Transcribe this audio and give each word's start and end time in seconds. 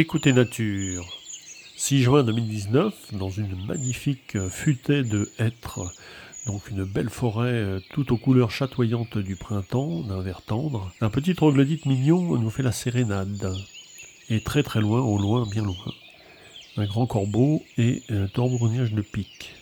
Écoutez 0.00 0.32
Nature. 0.32 1.04
6 1.76 2.02
juin 2.04 2.22
2019, 2.22 3.14
dans 3.14 3.30
une 3.30 3.66
magnifique 3.66 4.38
futaie 4.48 5.02
de 5.02 5.28
hêtres, 5.40 5.92
donc 6.46 6.70
une 6.70 6.84
belle 6.84 7.10
forêt 7.10 7.48
euh, 7.48 7.80
tout 7.90 8.12
aux 8.12 8.16
couleurs 8.16 8.52
chatoyantes 8.52 9.18
du 9.18 9.34
printemps, 9.34 10.02
d'un 10.02 10.22
vert 10.22 10.42
tendre, 10.42 10.92
un 11.00 11.10
petit 11.10 11.34
troglodyte 11.34 11.84
mignon 11.84 12.38
nous 12.38 12.48
fait 12.48 12.62
la 12.62 12.70
sérénade. 12.70 13.52
Et 14.30 14.40
très 14.40 14.62
très 14.62 14.80
loin, 14.80 15.00
au 15.00 15.18
loin, 15.18 15.48
bien 15.50 15.64
loin, 15.64 15.92
un 16.76 16.86
grand 16.86 17.08
corbeau 17.08 17.64
et 17.76 18.04
un 18.08 18.28
torbronniage 18.28 18.92
de 18.92 19.02
pique. 19.02 19.56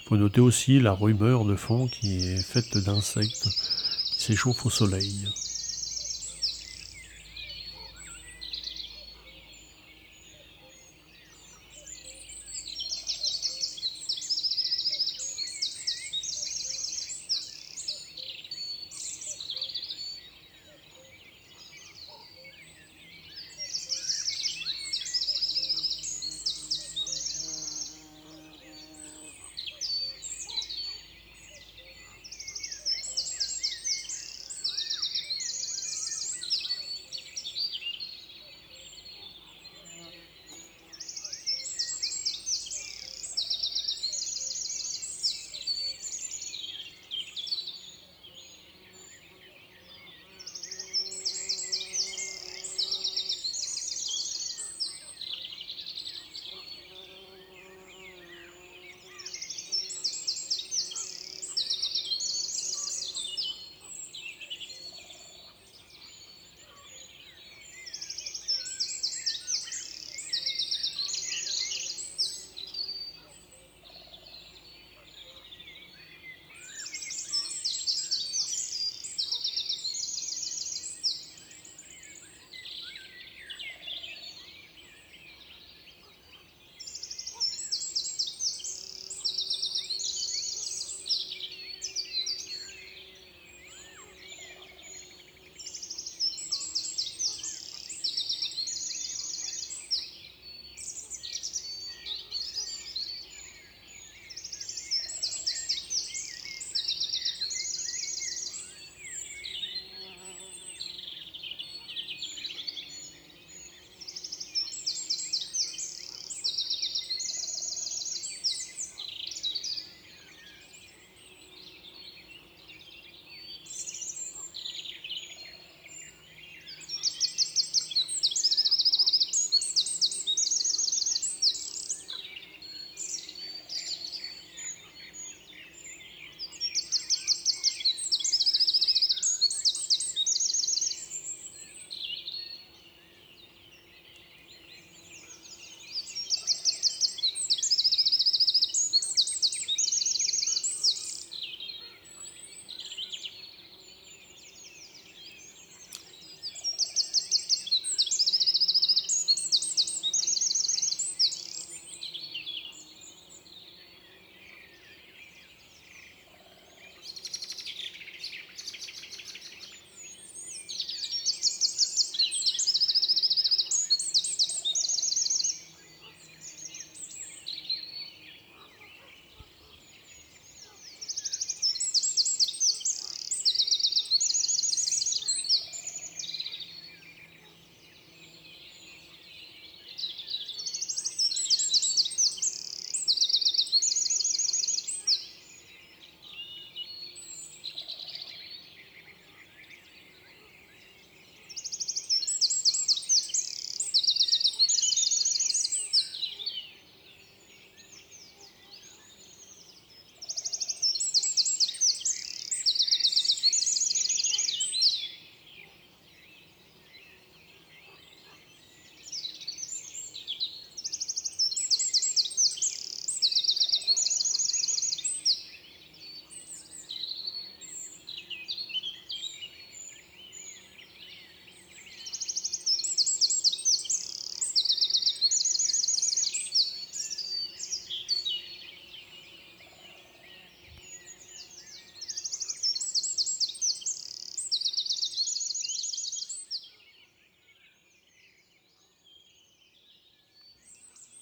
Il 0.00 0.08
faut 0.08 0.16
noter 0.16 0.40
aussi 0.40 0.80
la 0.80 0.92
rumeur 0.92 1.44
de 1.44 1.54
fond 1.54 1.86
qui 1.86 2.16
est 2.16 2.42
faite 2.42 2.78
d'insectes 2.78 3.48
qui 4.10 4.24
s'échauffent 4.24 4.66
au 4.66 4.70
soleil. 4.70 5.28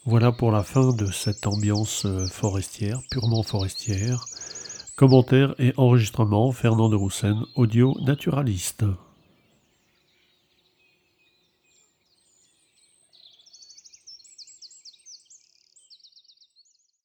Voilà 0.08 0.31
pour 0.31 0.53
la 0.53 0.62
fin 0.62 0.93
de 0.93 1.06
cette 1.06 1.49
ambiance 1.49 2.06
euh, 2.06 2.29
forestière, 2.29 3.00
purement 3.11 3.43
forestière. 3.43 4.25
Commentaire 4.94 5.56
et 5.58 5.73
enregistrement, 5.76 6.53
Fernand 6.53 6.88
de 6.88 6.94
Roussen, 6.94 7.44
audio 7.56 7.93
naturaliste. 8.00 8.85